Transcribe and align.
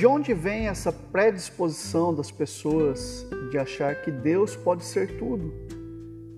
De 0.00 0.06
onde 0.06 0.32
vem 0.32 0.66
essa 0.66 0.90
predisposição 0.90 2.14
das 2.14 2.30
pessoas 2.30 3.28
de 3.50 3.58
achar 3.58 3.94
que 3.96 4.10
Deus 4.10 4.56
pode 4.56 4.82
ser 4.82 5.18
tudo, 5.18 5.52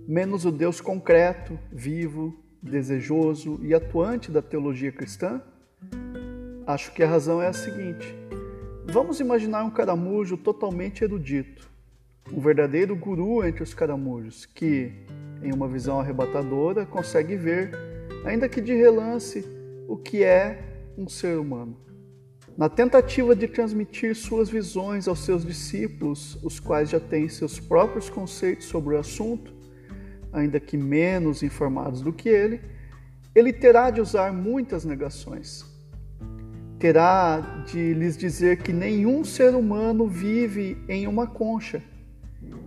menos 0.04 0.44
o 0.44 0.50
Deus 0.50 0.80
concreto, 0.80 1.56
vivo, 1.70 2.34
desejoso 2.60 3.60
e 3.62 3.72
atuante 3.72 4.32
da 4.32 4.42
teologia 4.42 4.90
cristã? 4.90 5.40
Acho 6.66 6.92
que 6.92 7.04
a 7.04 7.08
razão 7.08 7.40
é 7.40 7.46
a 7.46 7.52
seguinte: 7.52 8.12
vamos 8.84 9.20
imaginar 9.20 9.62
um 9.62 9.70
caramujo 9.70 10.36
totalmente 10.36 11.04
erudito, 11.04 11.70
um 12.32 12.40
verdadeiro 12.40 12.96
guru 12.96 13.46
entre 13.46 13.62
os 13.62 13.72
caramujos, 13.72 14.44
que, 14.44 14.90
em 15.40 15.54
uma 15.54 15.68
visão 15.68 16.00
arrebatadora, 16.00 16.84
consegue 16.84 17.36
ver, 17.36 17.70
ainda 18.24 18.48
que 18.48 18.60
de 18.60 18.74
relance, 18.74 19.46
o 19.86 19.96
que 19.96 20.24
é 20.24 20.64
um 20.98 21.08
ser 21.08 21.38
humano. 21.38 21.91
Na 22.56 22.68
tentativa 22.68 23.34
de 23.34 23.48
transmitir 23.48 24.14
suas 24.14 24.50
visões 24.50 25.08
aos 25.08 25.20
seus 25.20 25.44
discípulos, 25.44 26.38
os 26.42 26.60
quais 26.60 26.90
já 26.90 27.00
têm 27.00 27.28
seus 27.28 27.58
próprios 27.58 28.10
conceitos 28.10 28.66
sobre 28.66 28.94
o 28.94 28.98
assunto, 28.98 29.54
ainda 30.32 30.60
que 30.60 30.76
menos 30.76 31.42
informados 31.42 32.02
do 32.02 32.12
que 32.12 32.28
ele, 32.28 32.60
ele 33.34 33.52
terá 33.52 33.90
de 33.90 34.00
usar 34.00 34.32
muitas 34.34 34.84
negações. 34.84 35.64
Terá 36.78 37.40
de 37.66 37.94
lhes 37.94 38.18
dizer 38.18 38.58
que 38.58 38.72
nenhum 38.72 39.24
ser 39.24 39.54
humano 39.54 40.06
vive 40.06 40.76
em 40.88 41.06
uma 41.06 41.26
concha, 41.26 41.82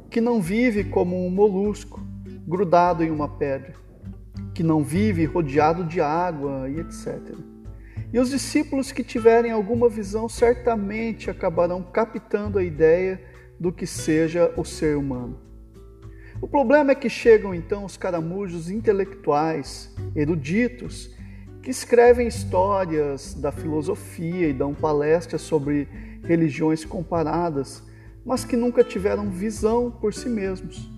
que 0.10 0.20
não 0.20 0.42
vive 0.42 0.86
como 0.86 1.28
um 1.28 1.30
molusco 1.30 2.02
grudado 2.48 3.04
em 3.04 3.12
uma 3.12 3.28
pedra, 3.28 3.76
que 4.54 4.64
não 4.64 4.84
vive 4.84 5.26
rodeado 5.26 5.84
de 5.84 6.02
água 6.02 6.68
e 6.70 6.80
etc. 6.80 7.55
E 8.16 8.20
os 8.20 8.30
discípulos 8.30 8.94
que 8.94 9.04
tiverem 9.04 9.52
alguma 9.52 9.90
visão 9.90 10.30
certamente 10.30 11.30
acabarão 11.30 11.84
captando 11.84 12.58
a 12.58 12.64
ideia 12.64 13.22
do 13.60 13.74
que 13.74 13.86
seja 13.86 14.54
o 14.56 14.64
ser 14.64 14.96
humano. 14.96 15.38
O 16.42 16.48
problema 16.48 16.94
é 16.94 16.96
que 16.96 17.10
chegam 17.10 17.54
então 17.54 17.84
os 17.84 17.98
caramujos 17.98 18.70
intelectuais, 18.70 19.94
eruditos, 20.16 21.14
que 21.62 21.70
escrevem 21.70 22.26
histórias 22.26 23.34
da 23.34 23.52
filosofia 23.52 24.48
e 24.48 24.54
dão 24.54 24.74
palestras 24.74 25.42
sobre 25.42 25.86
religiões 26.24 26.86
comparadas, 26.86 27.84
mas 28.26 28.46
que 28.46 28.56
nunca 28.56 28.82
tiveram 28.82 29.30
visão 29.30 29.92
por 29.92 30.14
si 30.14 30.30
mesmos. 30.30 30.90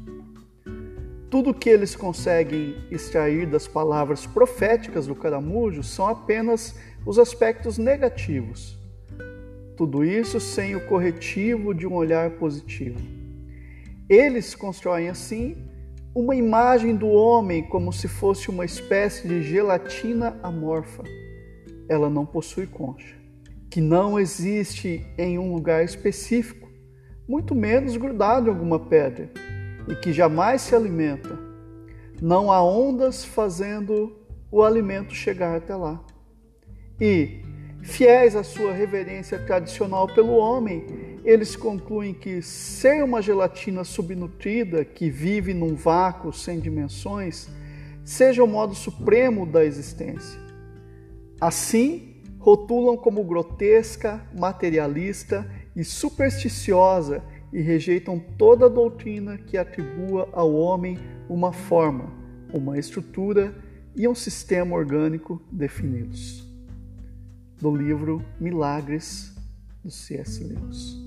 Tudo 1.29 1.53
que 1.53 1.69
eles 1.69 1.93
conseguem 1.93 2.77
extrair 2.89 3.45
das 3.45 3.67
palavras 3.67 4.25
proféticas 4.25 5.07
do 5.07 5.15
caramujo 5.15 5.83
são 5.83 6.07
apenas 6.07 6.73
os 7.05 7.19
aspectos 7.19 7.77
negativos. 7.77 8.77
Tudo 9.75 10.05
isso 10.05 10.39
sem 10.39 10.75
o 10.75 10.87
corretivo 10.87 11.73
de 11.73 11.85
um 11.85 11.93
olhar 11.93 12.31
positivo. 12.31 12.99
Eles 14.09 14.55
constroem 14.55 15.09
assim 15.09 15.57
uma 16.15 16.33
imagem 16.33 16.95
do 16.95 17.09
homem 17.09 17.61
como 17.61 17.91
se 17.91 18.07
fosse 18.07 18.49
uma 18.49 18.63
espécie 18.63 19.27
de 19.27 19.43
gelatina 19.43 20.39
amorfa. 20.41 21.03
Ela 21.89 22.09
não 22.09 22.25
possui 22.25 22.67
concha, 22.67 23.15
que 23.69 23.81
não 23.81 24.17
existe 24.17 25.05
em 25.17 25.37
um 25.37 25.53
lugar 25.53 25.83
específico, 25.83 26.69
muito 27.27 27.53
menos 27.53 27.97
grudado 27.97 28.47
em 28.47 28.49
alguma 28.49 28.79
pedra, 28.79 29.29
e 29.87 29.95
que 29.95 30.11
jamais 30.11 30.61
se 30.61 30.75
alimenta. 30.75 31.37
Não 32.21 32.51
há 32.51 32.63
ondas 32.63 33.23
fazendo 33.23 34.15
o 34.51 34.63
alimento 34.63 35.13
chegar 35.13 35.55
até 35.55 35.75
lá. 35.75 36.03
E, 36.99 37.41
fiéis 37.83 38.35
à 38.35 38.43
sua 38.43 38.73
reverência 38.73 39.37
tradicional 39.39 40.07
pelo 40.07 40.33
homem, 40.33 40.85
eles 41.23 41.55
concluem 41.55 42.13
que 42.13 42.41
ser 42.41 43.03
uma 43.03 43.21
gelatina 43.21 43.83
subnutrida 43.83 44.83
que 44.83 45.09
vive 45.09 45.53
num 45.53 45.75
vácuo 45.75 46.33
sem 46.33 46.59
dimensões 46.59 47.49
seja 48.03 48.43
o 48.43 48.47
modo 48.47 48.73
supremo 48.73 49.45
da 49.45 49.63
existência. 49.63 50.39
Assim, 51.39 52.15
rotulam 52.39 52.95
como 52.95 53.23
grotesca, 53.23 54.21
materialista 54.33 55.45
e 55.75 55.83
supersticiosa 55.83 57.21
e 57.51 57.61
rejeitam 57.61 58.19
toda 58.37 58.69
doutrina 58.69 59.37
que 59.37 59.57
atribua 59.57 60.29
ao 60.33 60.53
homem 60.53 60.97
uma 61.29 61.51
forma, 61.51 62.11
uma 62.53 62.77
estrutura 62.77 63.55
e 63.95 64.07
um 64.07 64.15
sistema 64.15 64.75
orgânico 64.75 65.41
definidos 65.51 66.45
do 67.59 67.75
livro 67.75 68.23
Milagres 68.39 69.35
do 69.83 69.89
C.S. 69.89 70.43
Lewis. 70.43 71.06